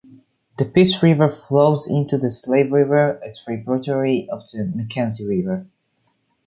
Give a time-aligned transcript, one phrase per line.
[0.57, 5.67] The Peace River flows into the Slave River, a tributary of the Mackenzie River.